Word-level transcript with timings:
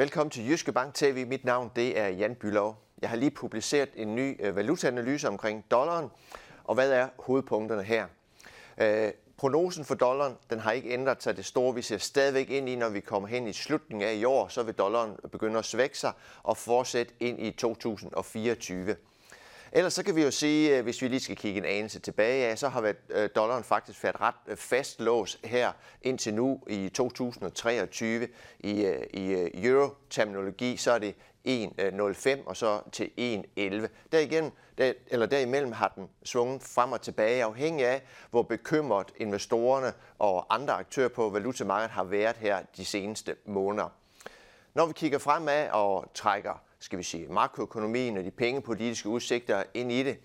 Velkommen 0.00 0.30
til 0.30 0.48
Jyske 0.48 0.72
Bank 0.72 0.94
TV. 0.94 1.26
Mit 1.26 1.44
navn 1.44 1.70
det 1.76 1.98
er 1.98 2.08
Jan 2.08 2.34
Bylov. 2.34 2.76
Jeg 3.02 3.10
har 3.10 3.16
lige 3.16 3.30
publiceret 3.30 3.88
en 3.94 4.14
ny 4.14 4.36
øh, 4.40 4.56
valutaanalyse 4.56 5.28
omkring 5.28 5.64
dollaren. 5.70 6.08
Og 6.64 6.74
hvad 6.74 6.92
er 6.92 7.08
hovedpunkterne 7.18 7.82
her? 7.82 8.06
Øh, 8.78 9.12
prognosen 9.36 9.84
for 9.84 9.94
dollaren 9.94 10.36
den 10.50 10.58
har 10.58 10.72
ikke 10.72 10.90
ændret 10.90 11.22
sig 11.22 11.36
det 11.36 11.44
store. 11.44 11.74
Vi 11.74 11.82
ser 11.82 11.98
stadigvæk 11.98 12.50
ind 12.50 12.68
i, 12.68 12.76
når 12.76 12.88
vi 12.88 13.00
kommer 13.00 13.28
hen 13.28 13.46
i 13.46 13.52
slutningen 13.52 14.08
af 14.08 14.14
i 14.14 14.24
år, 14.24 14.48
så 14.48 14.62
vil 14.62 14.74
dollaren 14.74 15.16
begynde 15.32 15.58
at 15.58 15.64
svække 15.64 15.98
sig 15.98 16.12
og 16.42 16.56
fortsætte 16.56 17.14
ind 17.20 17.40
i 17.40 17.50
2024. 17.50 18.96
Ellers 19.72 19.92
så 19.92 20.02
kan 20.02 20.16
vi 20.16 20.22
jo 20.22 20.30
sige, 20.30 20.78
øh, 20.78 20.82
hvis 20.82 21.02
vi 21.02 21.08
lige 21.08 21.20
skal 21.20 21.36
kigge 21.36 21.58
en 21.58 21.64
anelse 21.64 22.00
tilbage, 22.00 22.48
ja, 22.48 22.56
så 22.56 22.68
har 22.68 22.94
øh, 23.10 23.28
dollaren 23.34 23.64
faktisk 23.64 24.04
været 24.04 24.20
ret 24.20 24.34
fast 24.46 24.60
fastlåst 24.60 25.38
her 25.44 25.72
indtil 26.02 26.34
nu 26.34 26.60
i 26.66 26.88
2023 26.88 28.28
i, 28.60 28.70
i 29.12 29.50
euro-terminologi, 29.54 30.76
så 30.76 30.92
er 30.92 30.98
det 30.98 31.14
1,05 31.48 32.46
og 32.46 32.56
så 32.56 32.80
til 32.92 33.10
1,11. 33.18 33.86
Derigennem, 34.12 34.52
der, 34.78 34.92
eller 35.06 35.26
derimellem 35.26 35.72
har 35.72 35.92
den 35.96 36.08
svunget 36.24 36.62
frem 36.62 36.92
og 36.92 37.00
tilbage, 37.00 37.44
afhængig 37.44 37.86
af, 37.86 38.02
hvor 38.30 38.42
bekymret 38.42 39.06
investorerne 39.16 39.92
og 40.18 40.54
andre 40.54 40.74
aktører 40.74 41.08
på 41.08 41.30
valutamarkedet 41.30 41.90
har 41.90 42.04
været 42.04 42.36
her 42.36 42.62
de 42.76 42.84
seneste 42.84 43.36
måneder. 43.44 43.88
Når 44.74 44.86
vi 44.86 44.92
kigger 44.92 45.18
fremad 45.18 45.68
og 45.70 46.10
trækker 46.14 46.62
skal 46.80 46.98
vi 46.98 47.02
sige, 47.02 47.28
makroøkonomien 47.28 48.18
og 48.18 48.24
de 48.24 48.30
pengepolitiske 48.30 49.08
udsigter 49.08 49.62
ind 49.74 49.92
i 49.92 50.02
det, 50.02 50.18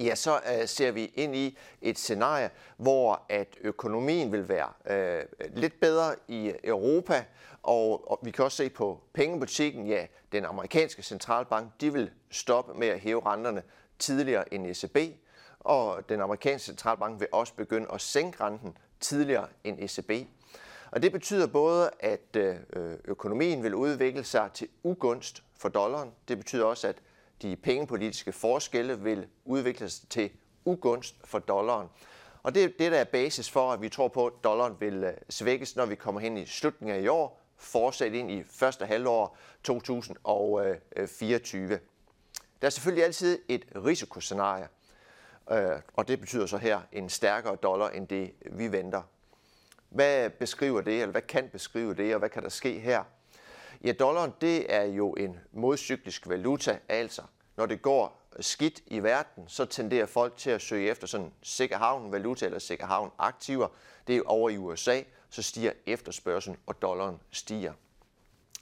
ja, 0.00 0.14
så 0.14 0.40
øh, 0.60 0.68
ser 0.68 0.90
vi 0.90 1.12
ind 1.14 1.36
i 1.36 1.58
et 1.82 1.98
scenarie, 1.98 2.50
hvor 2.76 3.26
at 3.28 3.48
økonomien 3.60 4.32
vil 4.32 4.48
være 4.48 4.68
øh, 4.96 5.24
lidt 5.54 5.80
bedre 5.80 6.14
i 6.28 6.52
Europa, 6.64 7.24
og, 7.62 8.10
og 8.10 8.18
vi 8.22 8.30
kan 8.30 8.44
også 8.44 8.56
se 8.56 8.70
på 8.70 9.00
pengebutikken, 9.14 9.86
ja, 9.86 10.06
den 10.32 10.44
amerikanske 10.44 11.02
centralbank, 11.02 11.70
de 11.80 11.92
vil 11.92 12.10
stoppe 12.30 12.74
med 12.74 12.88
at 12.88 13.00
hæve 13.00 13.26
renterne 13.26 13.62
tidligere 13.98 14.54
end 14.54 14.66
ECB, 14.66 14.96
og 15.60 16.08
den 16.08 16.20
amerikanske 16.20 16.66
centralbank 16.66 17.20
vil 17.20 17.28
også 17.32 17.54
begynde 17.54 17.86
at 17.92 18.00
sænke 18.00 18.44
renten 18.44 18.78
tidligere 19.00 19.48
end 19.64 19.78
ECB. 19.80 20.28
Og 20.96 21.02
det 21.02 21.12
betyder 21.12 21.46
både, 21.46 21.90
at 22.00 22.36
øh, 22.36 22.56
økonomien 23.04 23.62
vil 23.62 23.74
udvikle 23.74 24.24
sig 24.24 24.50
til 24.54 24.68
ugunst 24.82 25.42
for 25.58 25.68
dollaren. 25.68 26.12
Det 26.28 26.38
betyder 26.38 26.64
også, 26.64 26.88
at 26.88 26.96
de 27.42 27.56
pengepolitiske 27.56 28.32
forskelle 28.32 29.00
vil 29.00 29.26
udvikle 29.44 29.88
sig 29.88 30.08
til 30.08 30.30
ugunst 30.64 31.16
for 31.24 31.38
dollaren. 31.38 31.88
Og 32.42 32.54
det 32.54 32.64
er 32.64 32.68
det, 32.78 32.92
der 32.92 32.98
er 32.98 33.04
basis 33.04 33.50
for, 33.50 33.72
at 33.72 33.82
vi 33.82 33.88
tror 33.88 34.08
på, 34.08 34.26
at 34.26 34.32
dollaren 34.44 34.76
vil 34.80 35.04
øh, 35.04 35.12
svækkes, 35.30 35.76
når 35.76 35.86
vi 35.86 35.94
kommer 35.94 36.20
hen 36.20 36.36
i 36.36 36.46
slutningen 36.46 36.96
af 36.96 37.02
i 37.02 37.08
år, 37.08 37.42
fortsat 37.56 38.12
ind 38.12 38.30
i 38.30 38.44
første 38.44 38.86
halvår 38.86 39.36
2024. 39.64 41.78
Der 42.62 42.66
er 42.66 42.70
selvfølgelig 42.70 43.04
altid 43.04 43.38
et 43.48 43.64
risikoscenarie, 43.84 44.68
øh, 45.50 45.80
og 45.94 46.08
det 46.08 46.20
betyder 46.20 46.46
så 46.46 46.56
her 46.56 46.80
en 46.92 47.08
stærkere 47.08 47.56
dollar 47.56 47.88
end 47.88 48.08
det, 48.08 48.32
vi 48.52 48.72
venter. 48.72 49.02
Hvad 49.88 50.30
beskriver 50.30 50.80
det, 50.80 50.94
eller 50.94 51.12
hvad 51.12 51.22
kan 51.22 51.48
beskrive 51.48 51.94
det, 51.94 52.14
og 52.14 52.18
hvad 52.18 52.28
kan 52.28 52.42
der 52.42 52.48
ske 52.48 52.78
her? 52.78 53.04
Ja, 53.84 53.92
dollaren 53.92 54.32
det 54.40 54.74
er 54.74 54.82
jo 54.82 55.12
en 55.12 55.38
modcyklisk 55.52 56.28
valuta, 56.28 56.78
altså 56.88 57.22
når 57.56 57.66
det 57.66 57.82
går 57.82 58.26
skidt 58.40 58.82
i 58.86 59.02
verden, 59.02 59.44
så 59.48 59.64
tenderer 59.64 60.06
folk 60.06 60.36
til 60.36 60.50
at 60.50 60.62
søge 60.62 60.90
efter 60.90 61.06
sådan 61.06 61.32
sikker 61.42 61.76
havn 61.76 62.12
valuta 62.12 62.46
eller 62.46 62.58
sikker 62.58 62.86
havn 62.86 63.10
aktiver. 63.18 63.68
Det 64.06 64.16
er 64.16 64.22
over 64.26 64.50
i 64.50 64.56
USA, 64.56 65.02
så 65.30 65.42
stiger 65.42 65.72
efterspørgselen, 65.86 66.58
og 66.66 66.82
dollaren 66.82 67.20
stiger. 67.30 67.72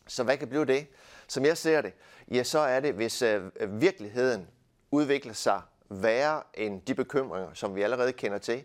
Så 0.06 0.24
hvad 0.24 0.36
kan 0.36 0.48
blive 0.48 0.64
det? 0.64 0.86
Som 1.28 1.44
jeg 1.44 1.58
ser 1.58 1.80
det, 1.80 1.92
ja, 2.30 2.42
så 2.42 2.58
er 2.58 2.80
det, 2.80 2.94
hvis 2.94 3.22
øh, 3.22 3.42
virkeligheden 3.80 4.48
udvikler 4.90 5.32
sig 5.32 5.62
værre 5.88 6.42
end 6.54 6.82
de 6.82 6.94
bekymringer, 6.94 7.54
som 7.54 7.74
vi 7.74 7.82
allerede 7.82 8.12
kender 8.12 8.38
til, 8.38 8.64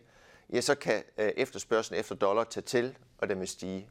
ja, 0.54 0.62
så 0.62 0.76
kan 0.76 1.04
øh, 1.18 1.32
efterspørgselen 1.38 2.00
efter 2.00 2.16
dollar 2.16 2.44
tage 2.44 2.64
til, 2.64 2.98
og 3.18 3.30
den 3.30 3.40
vil 3.40 3.48
stige. 3.48 3.90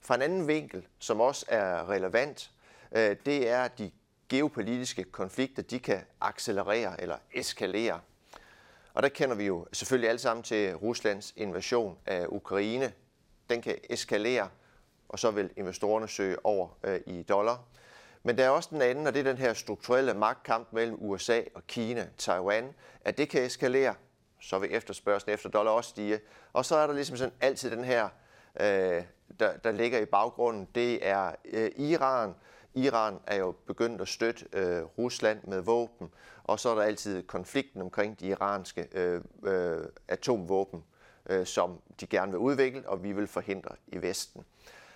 Fra 0.00 0.14
en 0.14 0.22
anden 0.22 0.48
vinkel, 0.48 0.86
som 0.98 1.20
også 1.20 1.46
er 1.48 1.90
relevant, 1.90 2.50
øh, 2.92 3.16
det 3.26 3.48
er, 3.48 3.62
at 3.62 3.78
de 3.78 3.90
geopolitiske 4.28 5.04
konflikter, 5.04 5.62
de 5.62 5.78
kan 5.78 6.00
accelerere 6.20 7.00
eller 7.00 7.16
eskalere. 7.34 8.00
Og 8.94 9.02
der 9.02 9.08
kender 9.08 9.36
vi 9.36 9.46
jo 9.46 9.66
selvfølgelig 9.72 10.08
alle 10.08 10.18
sammen 10.18 10.42
til 10.42 10.74
Ruslands 10.74 11.32
invasion 11.36 11.98
af 12.06 12.26
Ukraine. 12.28 12.92
Den 13.50 13.62
kan 13.62 13.78
eskalere, 13.90 14.48
og 15.08 15.18
så 15.18 15.30
vil 15.30 15.50
investorerne 15.56 16.08
søge 16.08 16.46
over 16.46 16.68
øh, 16.84 17.00
i 17.06 17.22
dollar. 17.22 17.64
Men 18.22 18.38
der 18.38 18.44
er 18.44 18.50
også 18.50 18.68
den 18.72 18.82
anden, 18.82 19.06
og 19.06 19.14
det 19.14 19.20
er 19.20 19.24
den 19.24 19.38
her 19.38 19.54
strukturelle 19.54 20.14
magtkamp 20.14 20.72
mellem 20.72 20.96
USA 21.00 21.42
og 21.54 21.66
Kina, 21.66 22.08
Taiwan, 22.18 22.74
at 23.04 23.18
det 23.18 23.28
kan 23.28 23.42
eskalere, 23.42 23.94
så 24.40 24.58
vil 24.58 24.74
efterspørgselen 24.74 25.34
efter 25.34 25.48
dollar 25.48 25.70
også 25.70 25.90
stige. 25.90 26.20
Og 26.52 26.64
så 26.64 26.76
er 26.76 26.86
der 26.86 26.94
ligesom 26.94 27.16
sådan 27.16 27.34
altid 27.40 27.70
den 27.70 27.84
her 27.84 28.08
øh, 28.60 29.02
der, 29.40 29.56
der 29.64 29.70
ligger 29.70 29.98
i 29.98 30.04
baggrunden, 30.04 30.68
det 30.74 31.06
er 31.06 31.32
øh, 31.44 31.70
Iran. 31.76 32.34
Iran 32.74 33.18
er 33.26 33.36
jo 33.36 33.54
begyndt 33.66 34.00
at 34.00 34.08
støtte 34.08 34.46
øh, 34.52 34.82
Rusland 34.98 35.44
med 35.44 35.60
våben, 35.60 36.10
og 36.44 36.60
så 36.60 36.68
er 36.68 36.74
der 36.74 36.82
altid 36.82 37.22
konflikten 37.22 37.82
omkring 37.82 38.20
de 38.20 38.26
iranske 38.26 38.88
øh, 38.92 39.20
øh, 39.42 39.84
atomvåben, 40.08 40.84
øh, 41.26 41.46
som 41.46 41.80
de 42.00 42.06
gerne 42.06 42.32
vil 42.32 42.38
udvikle, 42.38 42.88
og 42.88 43.02
vi 43.02 43.12
vil 43.12 43.26
forhindre 43.26 43.74
i 43.86 44.02
Vesten. 44.02 44.44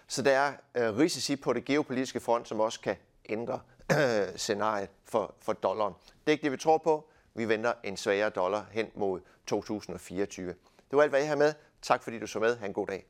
Så 0.06 0.22
der 0.22 0.31
er 0.33 0.53
øh, 0.75 0.99
risici 0.99 1.37
på 1.37 1.53
det 1.53 1.65
geopolitiske 1.65 2.21
front, 2.21 2.49
som 2.49 2.60
også 2.60 2.81
kan 2.81 2.97
ændre 3.28 3.60
øh, 3.93 4.37
scenariet 4.37 4.91
for, 5.04 5.34
for 5.41 5.53
dollaren. 5.53 5.94
Det 6.04 6.27
er 6.27 6.33
ikke 6.33 6.43
det, 6.43 6.53
vi 6.53 6.56
tror 6.56 6.78
på. 6.78 7.09
Vi 7.34 7.49
venter 7.49 7.72
en 7.84 7.97
svagere 7.97 8.31
dollar 8.31 8.67
hen 8.71 8.91
mod 8.95 9.21
2024. 9.47 10.49
Det 10.49 10.56
var 10.97 11.03
alt, 11.03 11.12
hvad 11.12 11.21
jeg 11.21 11.28
har 11.28 11.37
med. 11.37 11.53
Tak 11.83 12.03
fordi 12.03 12.19
du 12.19 12.27
så 12.27 12.39
med. 12.39 12.56
Ha' 12.56 12.67
en 12.67 12.72
god 12.72 12.87
dag. 12.87 13.06